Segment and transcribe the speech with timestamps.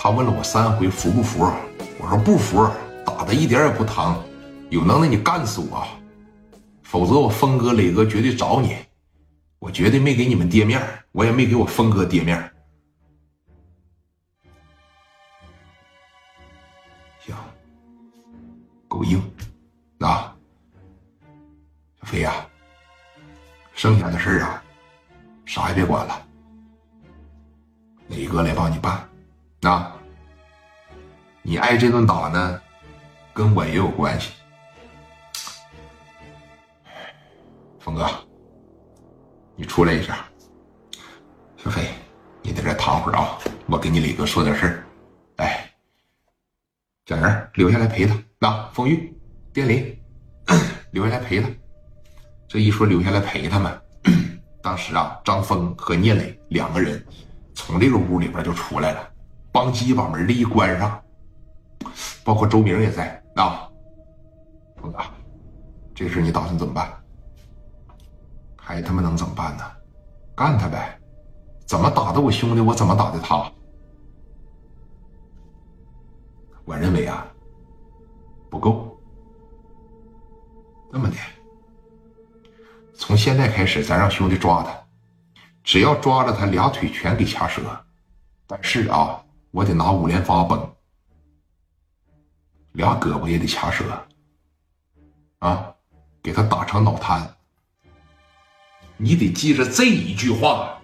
[0.00, 1.50] 他问了我三回服不服，
[1.98, 2.70] 我说不服，
[3.04, 4.16] 打的一点也不疼，
[4.70, 5.84] 有能耐你干死我，
[6.84, 8.76] 否则我峰哥磊哥绝对找你，
[9.58, 10.80] 我绝对没给你们爹面，
[11.10, 12.38] 我也没给我峰哥爹面。
[17.18, 17.34] 行，
[18.86, 19.20] 够硬，
[19.98, 20.32] 啊，
[22.00, 22.32] 小飞呀，
[23.74, 24.62] 剩下的事儿啊，
[25.44, 26.22] 啥也别管了，
[28.10, 29.07] 磊哥来帮你办。
[29.60, 29.92] 那，
[31.42, 32.60] 你挨这顿打呢，
[33.34, 34.32] 跟我也有关系。
[37.80, 38.08] 峰哥，
[39.56, 40.24] 你出来一下。
[41.56, 41.88] 小飞，
[42.40, 44.86] 你在这躺会儿啊，我跟你李哥说点事儿。
[45.38, 45.68] 哎，
[47.06, 48.16] 小人留下来陪他。
[48.38, 49.12] 那风玉、
[49.52, 50.00] 电林
[50.92, 51.48] 留下来陪他。
[52.46, 53.82] 这一说留下来陪他们，
[54.62, 57.04] 当时啊，张峰和聂磊两个人
[57.54, 59.10] 从这个屋里边就出来了。
[59.50, 61.02] 邦基把门的一关上，
[62.24, 63.68] 包括周明也在啊。
[64.80, 64.98] 峰哥，
[65.94, 66.88] 这事你打算怎么办？
[68.56, 69.64] 还他妈能怎么办呢？
[70.36, 71.00] 干他呗！
[71.66, 73.50] 怎么打的我兄弟，我怎么打的他。
[76.64, 77.26] 我认为啊，
[78.48, 78.96] 不够。
[80.92, 81.16] 那么的，
[82.94, 84.70] 从现在开始，咱让兄弟抓他，
[85.64, 87.62] 只要抓着他，俩腿全给掐折。
[88.46, 89.24] 但是啊。
[89.50, 90.70] 我得拿五连发崩，
[92.72, 93.84] 俩胳膊也得掐折，
[95.38, 95.74] 啊，
[96.22, 97.34] 给他打成脑瘫。
[98.96, 100.74] 你得记着这一句话。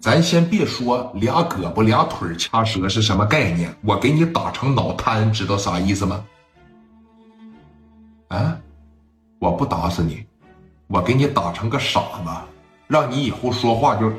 [0.00, 6.26] 咱先别说俩胳膊俩腿掐折是什么概念，我给你打成脑瘫，知道啥意思吗？
[8.28, 8.60] 啊，
[9.38, 10.26] 我不打死你，
[10.88, 12.30] 我给你打成个傻子，
[12.86, 14.12] 让你以后说话就，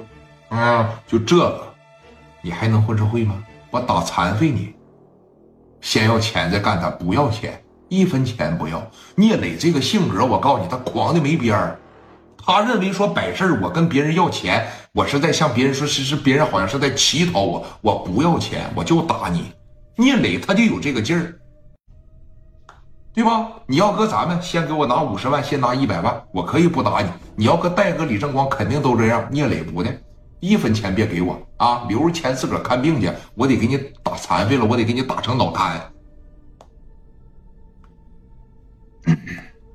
[0.50, 1.75] 啊，就这个。
[2.46, 3.44] 你还能混社会吗？
[3.72, 4.76] 我打残废你，
[5.82, 8.86] 先要钱再干他，不要钱，一分钱不要。
[9.16, 11.80] 聂磊这个性格，我告诉你，他狂的没边儿。
[12.38, 19.52] 他认为说摆事儿，我跟别人要钱，我是在向别人说是是别人好像是在乞讨我，我不要钱，我就打你。
[19.96, 21.34] 聂磊他就有这个劲儿，
[23.12, 23.50] 对吧？
[23.66, 27.10] 你要搁咱们，先给我拿五十万，先拿一百万，我可以不打你。
[27.36, 29.28] 你要搁戴哥、李正光，肯定都这样。
[29.32, 29.92] 聂磊不的。
[30.46, 31.86] 一分钱别给我啊！
[31.90, 35.92] 留着钱自个儿看病去，我得给你打残废了，我得给你打成脑瘫。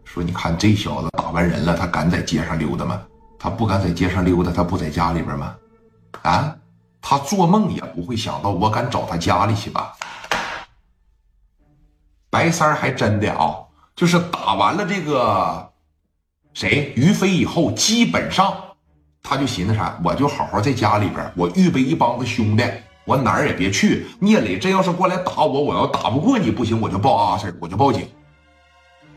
[0.05, 3.03] 说你看这小子打完人了，他敢在街上溜达吗？
[3.37, 5.57] 他不敢在街上溜达，他不在家里边吗？
[6.23, 6.57] 啊，
[7.03, 9.93] 他做梦也不会想到我敢找他家里去吧？
[12.31, 13.59] 白三儿还真的啊，
[13.97, 15.73] 就是打完了这个
[16.55, 18.55] 谁于飞以后，基本上。
[19.23, 22.65] 他就寻思啥，我就好好在家里边，我预备一帮子兄弟，
[23.05, 24.07] 我哪儿也别去。
[24.19, 28.09] 聂磊真要是过来打我，我要打不过你不行，我就报阿 Sir，我就报警。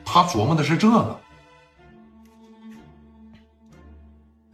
[0.05, 1.19] 他琢磨的是这个。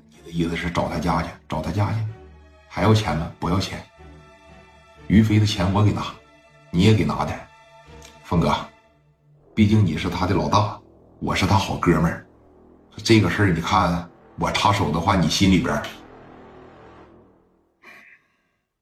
[0.07, 1.95] 你的意思是找他家去，找他家去，
[2.67, 3.29] 还要钱吗？
[3.39, 3.83] 不要钱。
[5.07, 6.05] 于飞的钱我给拿，
[6.71, 7.37] 你也给拿点。
[8.23, 8.55] 峰哥，
[9.53, 10.79] 毕竟你是他的老大，
[11.19, 12.25] 我是他好哥们儿，
[13.03, 14.07] 这个事儿你看。
[14.39, 15.81] 我插手的话，你心里边，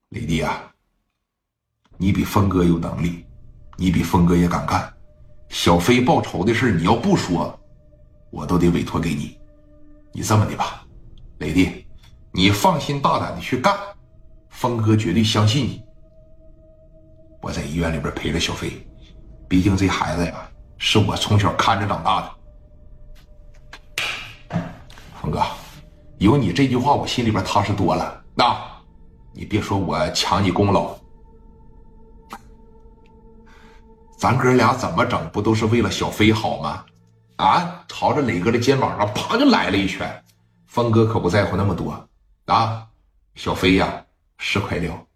[0.10, 0.72] 雷弟啊，
[1.98, 3.26] 你比峰哥有能力，
[3.76, 4.94] 你比峰哥也敢干。
[5.50, 7.60] 小飞报仇的事，你要不说，
[8.30, 9.40] 我都得委托给你。
[10.12, 10.86] 你这么的吧，
[11.40, 11.88] 雷弟，
[12.32, 13.76] 你放心大胆的去干，
[14.50, 15.84] 峰哥绝对相信你。
[17.42, 18.86] 我在医院里边陪着小飞，
[19.48, 22.37] 毕竟这孩子呀，是我从小看着长大的。
[25.28, 25.44] 峰哥，
[26.20, 28.24] 有你这句话，我心里边踏实多了。
[28.34, 28.58] 那，
[29.34, 30.96] 你别说我抢你功劳，
[34.18, 36.86] 咱哥俩怎么整，不都是为了小飞好吗？
[37.36, 40.24] 啊，朝着磊哥的肩膀上啪就来了一拳。
[40.66, 42.08] 峰哥可不在乎那么多
[42.46, 42.88] 啊，
[43.36, 44.02] 小飞呀，
[44.38, 45.07] 是块料。